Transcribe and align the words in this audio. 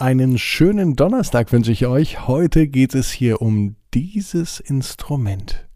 Einen 0.00 0.38
schönen 0.38 0.96
Donnerstag 0.96 1.52
wünsche 1.52 1.72
ich 1.72 1.84
euch. 1.84 2.26
Heute 2.26 2.68
geht 2.68 2.94
es 2.94 3.10
hier 3.10 3.42
um 3.42 3.76
dieses 3.92 4.58
Instrument. 4.58 5.68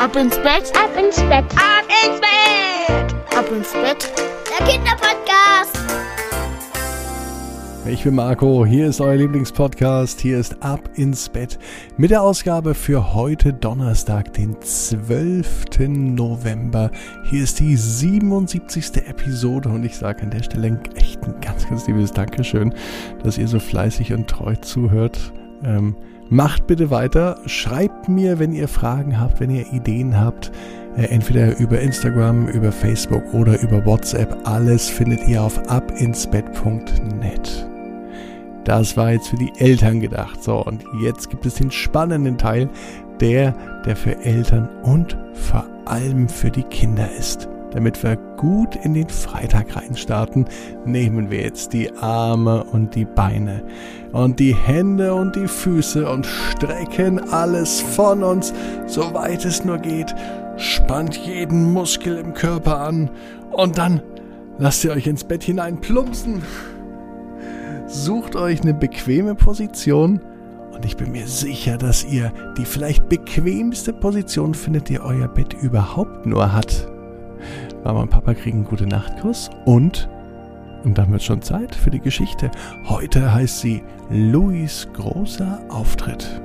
Ab 0.00 0.16
ins 0.16 0.36
Bett, 0.38 0.72
ab 0.76 0.90
ins 0.98 1.20
Bett, 1.22 1.44
ab 1.54 1.86
ins 2.04 2.20
Bett, 2.20 3.14
ab 3.36 3.52
ins 3.52 3.72
Bett. 3.72 4.12
Der 4.50 4.66
Kinderpodcast. 4.66 5.79
Ich 7.86 8.04
bin 8.04 8.14
Marco, 8.14 8.66
hier 8.66 8.88
ist 8.88 9.00
euer 9.00 9.16
Lieblingspodcast, 9.16 10.20
hier 10.20 10.38
ist 10.38 10.62
Ab 10.62 10.90
ins 10.96 11.30
Bett 11.30 11.58
mit 11.96 12.10
der 12.10 12.22
Ausgabe 12.22 12.74
für 12.74 13.14
heute 13.14 13.54
Donnerstag, 13.54 14.34
den 14.34 14.60
12. 14.60 15.88
November. 15.88 16.90
Hier 17.24 17.42
ist 17.42 17.58
die 17.58 17.76
77. 17.76 19.08
Episode 19.08 19.70
und 19.70 19.84
ich 19.84 19.96
sage 19.96 20.22
an 20.22 20.30
der 20.30 20.42
Stelle 20.42 20.78
echt 20.94 21.24
ein 21.24 21.40
ganz, 21.40 21.68
ganz 21.68 21.86
liebes 21.86 22.12
Dankeschön, 22.12 22.74
dass 23.22 23.38
ihr 23.38 23.48
so 23.48 23.58
fleißig 23.58 24.12
und 24.12 24.28
treu 24.28 24.54
zuhört. 24.56 25.32
Ähm, 25.64 25.96
macht 26.28 26.66
bitte 26.66 26.90
weiter, 26.90 27.38
schreibt 27.46 28.10
mir, 28.10 28.38
wenn 28.38 28.52
ihr 28.52 28.68
Fragen 28.68 29.18
habt, 29.18 29.40
wenn 29.40 29.50
ihr 29.50 29.72
Ideen 29.72 30.20
habt. 30.20 30.52
Äh, 30.96 31.04
entweder 31.04 31.58
über 31.58 31.80
Instagram, 31.80 32.46
über 32.48 32.72
Facebook 32.72 33.22
oder 33.32 33.58
über 33.62 33.84
WhatsApp. 33.86 34.36
Alles 34.44 34.90
findet 34.90 35.26
ihr 35.26 35.42
auf 35.42 35.58
abinsbett.net. 35.70 37.69
Das 38.64 38.96
war 38.96 39.12
jetzt 39.12 39.28
für 39.28 39.36
die 39.36 39.52
Eltern 39.58 40.00
gedacht. 40.00 40.42
So, 40.42 40.64
und 40.64 40.84
jetzt 41.02 41.30
gibt 41.30 41.46
es 41.46 41.54
den 41.54 41.70
spannenden 41.70 42.38
Teil, 42.38 42.68
der, 43.20 43.52
der 43.84 43.96
für 43.96 44.16
Eltern 44.24 44.68
und 44.82 45.16
vor 45.34 45.66
allem 45.86 46.28
für 46.28 46.50
die 46.50 46.62
Kinder 46.64 47.08
ist. 47.18 47.48
Damit 47.72 48.02
wir 48.02 48.16
gut 48.36 48.74
in 48.84 48.94
den 48.94 49.08
Freitag 49.08 49.76
reinstarten, 49.76 50.46
nehmen 50.84 51.30
wir 51.30 51.42
jetzt 51.42 51.72
die 51.72 51.92
Arme 51.92 52.64
und 52.64 52.96
die 52.96 53.04
Beine 53.04 53.62
und 54.10 54.40
die 54.40 54.54
Hände 54.54 55.14
und 55.14 55.36
die 55.36 55.46
Füße 55.46 56.08
und 56.08 56.26
strecken 56.26 57.20
alles 57.30 57.80
von 57.80 58.24
uns, 58.24 58.52
soweit 58.86 59.44
es 59.44 59.64
nur 59.64 59.78
geht. 59.78 60.14
Spannt 60.56 61.16
jeden 61.16 61.72
Muskel 61.72 62.18
im 62.18 62.34
Körper 62.34 62.80
an 62.80 63.08
und 63.52 63.78
dann 63.78 64.02
lasst 64.58 64.84
ihr 64.84 64.90
euch 64.90 65.06
ins 65.06 65.22
Bett 65.22 65.44
hinein 65.44 65.80
plumpsen. 65.80 66.42
Sucht 67.90 68.36
euch 68.36 68.62
eine 68.62 68.72
bequeme 68.72 69.34
Position 69.34 70.20
und 70.72 70.84
ich 70.84 70.96
bin 70.96 71.10
mir 71.10 71.26
sicher, 71.26 71.76
dass 71.76 72.04
ihr 72.04 72.32
die 72.56 72.64
vielleicht 72.64 73.08
bequemste 73.08 73.92
Position 73.92 74.54
findet, 74.54 74.88
die 74.88 75.00
euer 75.00 75.26
Bett 75.26 75.54
überhaupt 75.60 76.24
nur 76.24 76.52
hat. 76.52 76.86
Mama 77.82 78.02
und 78.02 78.10
Papa 78.10 78.34
kriegen 78.34 78.58
einen 78.58 78.66
gute 78.68 78.86
Nachtkuss 78.86 79.50
und 79.64 80.08
und 80.84 80.96
dann 80.98 81.10
wird 81.10 81.24
schon 81.24 81.42
Zeit 81.42 81.74
für 81.74 81.90
die 81.90 81.98
Geschichte. 81.98 82.52
Heute 82.88 83.34
heißt 83.34 83.58
sie 83.58 83.82
Louis 84.08 84.86
großer 84.94 85.60
Auftritt. 85.68 86.40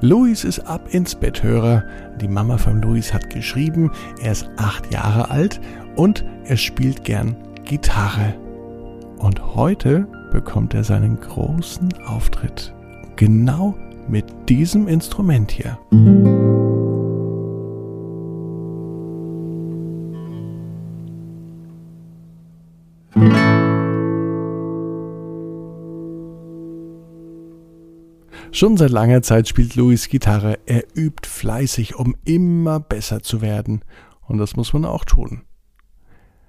Louis 0.00 0.44
ist 0.44 0.60
ab 0.60 0.88
ins 0.92 1.14
Betthörer. 1.14 1.84
Die 2.22 2.28
Mama 2.28 2.56
von 2.56 2.80
Louis 2.80 3.12
hat 3.12 3.28
geschrieben, 3.28 3.92
er 4.22 4.32
ist 4.32 4.48
acht 4.56 4.90
Jahre 4.90 5.30
alt 5.30 5.60
und 5.94 6.24
er 6.46 6.56
spielt 6.56 7.04
gern 7.04 7.36
Gitarre. 7.64 8.34
Und 9.18 9.54
heute 9.54 10.06
bekommt 10.32 10.74
er 10.74 10.84
seinen 10.84 11.20
großen 11.20 11.92
Auftritt. 12.06 12.74
Genau 13.16 13.74
mit 14.08 14.26
diesem 14.48 14.88
Instrument 14.88 15.50
hier. 15.50 15.78
Schon 28.54 28.76
seit 28.76 28.90
langer 28.90 29.22
Zeit 29.22 29.48
spielt 29.48 29.74
Louis 29.74 30.08
Gitarre. 30.08 30.58
Er 30.66 30.84
übt 30.94 31.28
fleißig, 31.28 31.96
um 31.96 32.14
immer 32.24 32.78
besser 32.78 33.20
zu 33.20 33.40
werden. 33.40 33.82
Und 34.28 34.38
das 34.38 34.54
muss 34.54 34.72
man 34.72 34.84
auch 34.84 35.04
tun. 35.04 35.42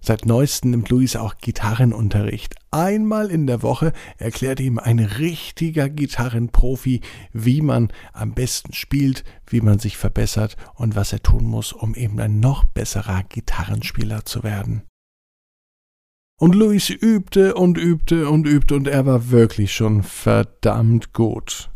Seit 0.00 0.24
neuestem 0.24 0.70
nimmt 0.70 0.88
Luis 0.88 1.16
auch 1.16 1.36
Gitarrenunterricht. 1.38 2.54
Einmal 2.70 3.30
in 3.30 3.46
der 3.46 3.62
Woche 3.62 3.92
erklärt 4.16 4.60
ihm 4.60 4.78
ein 4.78 4.98
richtiger 4.98 5.88
Gitarrenprofi, 5.88 7.00
wie 7.32 7.60
man 7.60 7.92
am 8.12 8.32
besten 8.32 8.72
spielt, 8.72 9.24
wie 9.46 9.60
man 9.60 9.78
sich 9.78 9.96
verbessert 9.96 10.56
und 10.74 10.96
was 10.96 11.12
er 11.12 11.22
tun 11.22 11.44
muss, 11.44 11.72
um 11.72 11.94
eben 11.94 12.18
ein 12.20 12.40
noch 12.40 12.64
besserer 12.64 13.22
Gitarrenspieler 13.28 14.24
zu 14.24 14.42
werden. 14.42 14.82
Und 16.38 16.54
Luis 16.54 16.88
übte 16.88 17.54
und 17.54 17.76
übte 17.76 18.30
und 18.30 18.46
übte 18.46 18.74
und 18.74 18.88
er 18.88 19.04
war 19.04 19.30
wirklich 19.30 19.74
schon 19.74 20.02
verdammt 20.02 21.12
gut. 21.12 21.70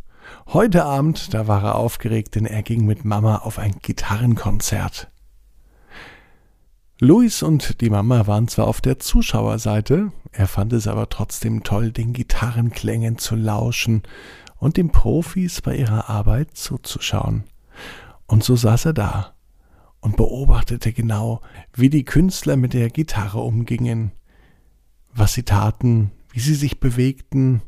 Heute 0.46 0.84
Abend, 0.84 1.34
da 1.34 1.46
war 1.46 1.62
er 1.62 1.74
aufgeregt, 1.74 2.34
denn 2.34 2.46
er 2.46 2.62
ging 2.62 2.86
mit 2.86 3.04
Mama 3.04 3.38
auf 3.38 3.58
ein 3.58 3.74
Gitarrenkonzert. 3.82 5.10
Luis 7.04 7.42
und 7.42 7.82
die 7.82 7.90
Mama 7.90 8.26
waren 8.26 8.48
zwar 8.48 8.66
auf 8.66 8.80
der 8.80 8.98
Zuschauerseite, 8.98 10.10
er 10.32 10.48
fand 10.48 10.72
es 10.72 10.86
aber 10.86 11.10
trotzdem 11.10 11.62
toll, 11.62 11.92
den 11.92 12.14
Gitarrenklängen 12.14 13.18
zu 13.18 13.36
lauschen 13.36 14.04
und 14.56 14.78
den 14.78 14.88
Profis 14.88 15.60
bei 15.60 15.76
ihrer 15.76 16.08
Arbeit 16.08 16.56
zuzuschauen. 16.56 17.44
Und 18.26 18.42
so 18.42 18.56
saß 18.56 18.86
er 18.86 18.92
da 18.94 19.34
und 20.00 20.16
beobachtete 20.16 20.94
genau, 20.94 21.42
wie 21.74 21.90
die 21.90 22.06
Künstler 22.06 22.56
mit 22.56 22.72
der 22.72 22.88
Gitarre 22.88 23.40
umgingen, 23.40 24.12
was 25.12 25.34
sie 25.34 25.42
taten, 25.42 26.10
wie 26.30 26.40
sie 26.40 26.54
sich 26.54 26.80
bewegten 26.80 27.60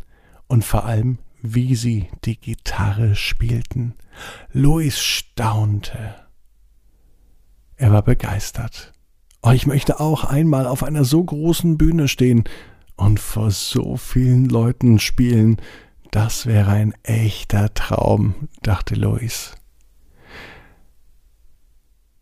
und 0.47 0.65
vor 0.65 0.87
allem, 0.87 1.19
wie 1.43 1.75
sie 1.75 2.09
die 2.25 2.41
Gitarre 2.41 3.15
spielten. 3.15 3.97
Louis 4.51 4.99
staunte. 4.99 6.15
Er 7.77 7.93
war 7.93 8.01
begeistert. 8.01 8.95
Oh, 9.47 9.53
ich 9.53 9.69
möchte 9.69 10.01
auch 10.01 10.25
einmal 10.25 10.67
auf 10.67 10.83
einer 10.83 11.05
so 11.05 11.23
großen 11.23 11.79
Bühne 11.79 12.09
stehen 12.09 12.43
und 12.97 13.21
vor 13.21 13.53
so 13.53 13.97
vielen 13.97 14.47
Leuten 14.47 14.99
spielen. 14.99 15.59
Das 16.11 16.47
wäre 16.47 16.73
ein 16.73 16.95
echter 17.05 17.73
Traum, 17.73 18.49
dachte 18.63 18.97
Lois. 18.97 19.55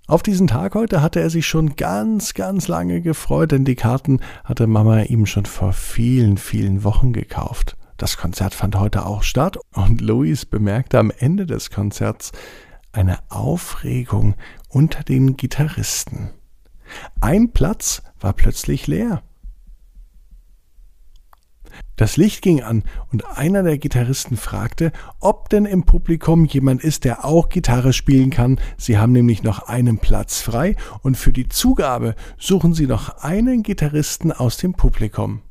Auf 0.06 0.22
diesen 0.22 0.48
Tag 0.48 0.74
heute 0.74 1.00
hatte 1.00 1.18
er 1.20 1.30
sich 1.30 1.46
schon 1.46 1.76
ganz, 1.76 2.34
ganz 2.34 2.68
lange 2.68 3.00
gefreut, 3.00 3.52
denn 3.52 3.64
die 3.64 3.74
Karten 3.74 4.20
hatte 4.44 4.66
Mama 4.66 5.00
ihm 5.04 5.24
schon 5.24 5.46
vor 5.46 5.72
vielen, 5.72 6.36
vielen 6.36 6.84
Wochen 6.84 7.14
gekauft. 7.14 7.78
Das 7.96 8.18
Konzert 8.18 8.52
fand 8.52 8.76
heute 8.78 9.06
auch 9.06 9.22
statt 9.22 9.56
und 9.72 10.02
Louis 10.02 10.44
bemerkte 10.44 10.98
am 10.98 11.10
Ende 11.10 11.46
des 11.46 11.70
Konzerts 11.70 12.32
eine 12.92 13.20
Aufregung 13.30 14.34
unter 14.68 15.02
den 15.04 15.38
Gitarristen. 15.38 16.28
Ein 17.20 17.52
Platz 17.52 18.02
war 18.20 18.32
plötzlich 18.32 18.86
leer. 18.86 19.22
Das 21.96 22.16
Licht 22.16 22.42
ging 22.42 22.60
an 22.62 22.82
und 23.12 23.24
einer 23.38 23.62
der 23.62 23.78
Gitarristen 23.78 24.36
fragte, 24.36 24.90
ob 25.20 25.48
denn 25.48 25.64
im 25.64 25.84
Publikum 25.84 26.44
jemand 26.44 26.82
ist, 26.82 27.04
der 27.04 27.24
auch 27.24 27.48
Gitarre 27.48 27.92
spielen 27.92 28.30
kann. 28.30 28.58
Sie 28.76 28.98
haben 28.98 29.12
nämlich 29.12 29.44
noch 29.44 29.68
einen 29.68 29.98
Platz 29.98 30.40
frei 30.40 30.74
und 31.02 31.16
für 31.16 31.32
die 31.32 31.48
Zugabe 31.48 32.16
suchen 32.36 32.74
sie 32.74 32.88
noch 32.88 33.22
einen 33.22 33.62
Gitarristen 33.62 34.32
aus 34.32 34.56
dem 34.56 34.74
Publikum. 34.74 35.42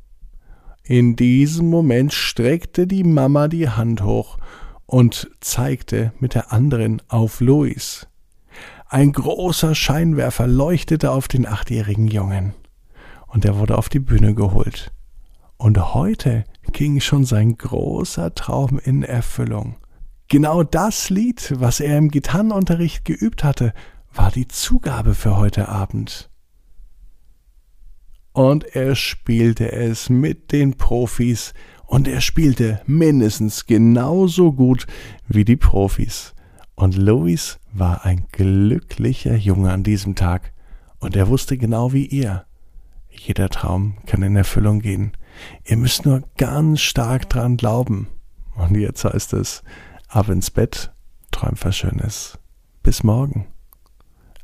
In 0.82 1.16
diesem 1.16 1.70
Moment 1.70 2.12
streckte 2.12 2.86
die 2.86 3.04
Mama 3.04 3.48
die 3.48 3.70
Hand 3.70 4.02
hoch 4.02 4.36
und 4.84 5.30
zeigte 5.40 6.12
mit 6.20 6.34
der 6.34 6.52
anderen 6.52 7.00
auf 7.08 7.40
Louis. 7.40 8.06
Ein 8.94 9.10
großer 9.10 9.74
Scheinwerfer 9.74 10.46
leuchtete 10.46 11.10
auf 11.10 11.26
den 11.26 11.48
achtjährigen 11.48 12.06
Jungen, 12.06 12.54
und 13.26 13.44
er 13.44 13.58
wurde 13.58 13.76
auf 13.76 13.88
die 13.88 13.98
Bühne 13.98 14.36
geholt. 14.36 14.92
Und 15.56 15.94
heute 15.94 16.44
ging 16.70 17.00
schon 17.00 17.24
sein 17.24 17.58
großer 17.58 18.36
Traum 18.36 18.78
in 18.78 19.02
Erfüllung. 19.02 19.74
Genau 20.28 20.62
das 20.62 21.10
Lied, 21.10 21.54
was 21.56 21.80
er 21.80 21.98
im 21.98 22.08
Gitarrenunterricht 22.08 23.04
geübt 23.04 23.42
hatte, 23.42 23.74
war 24.12 24.30
die 24.30 24.46
Zugabe 24.46 25.16
für 25.16 25.38
heute 25.38 25.68
Abend. 25.68 26.30
Und 28.32 28.76
er 28.76 28.94
spielte 28.94 29.72
es 29.72 30.08
mit 30.08 30.52
den 30.52 30.76
Profis, 30.76 31.52
und 31.84 32.06
er 32.06 32.20
spielte 32.20 32.80
mindestens 32.86 33.66
genauso 33.66 34.52
gut 34.52 34.86
wie 35.26 35.44
die 35.44 35.56
Profis. 35.56 36.33
Und 36.74 36.96
Louis 36.96 37.58
war 37.72 38.04
ein 38.04 38.26
glücklicher 38.32 39.36
Junge 39.36 39.72
an 39.72 39.82
diesem 39.82 40.14
Tag, 40.14 40.52
und 40.98 41.16
er 41.16 41.28
wusste 41.28 41.58
genau 41.58 41.92
wie 41.92 42.06
ihr. 42.06 42.46
Jeder 43.10 43.48
Traum 43.48 43.98
kann 44.06 44.22
in 44.22 44.36
Erfüllung 44.36 44.80
gehen. 44.80 45.12
Ihr 45.64 45.76
müsst 45.76 46.04
nur 46.04 46.22
ganz 46.36 46.80
stark 46.80 47.28
dran 47.28 47.56
glauben. 47.56 48.08
Und 48.56 48.76
jetzt 48.76 49.04
heißt 49.04 49.34
es, 49.34 49.62
ab 50.08 50.28
ins 50.28 50.50
Bett, 50.50 50.92
träumt 51.30 51.64
was 51.64 51.76
Schönes. 51.76 52.38
Bis 52.82 53.02
morgen. 53.02 53.46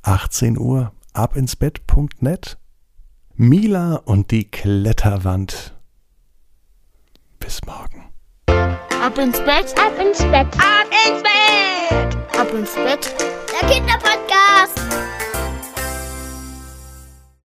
18 0.02 0.58
Uhr 0.58 0.92
abinsbett.net. 1.12 2.58
Mila 3.34 3.96
und 3.96 4.30
die 4.30 4.50
Kletterwand. 4.50 5.76
Bis 7.38 7.60
morgen. 7.64 8.10
Ab 8.46 9.16
ins 9.18 9.38
Bett, 9.38 9.74
ab 9.78 9.98
ins 9.98 10.18
Bett, 10.18 10.46
ab 10.58 10.86
ins 10.90 11.22
Bett, 11.22 12.19
ab 12.40 12.54
ins 12.54 12.74
Bett. 12.74 13.14
Der 13.52 13.68
Kinderpodcast. 13.68 14.19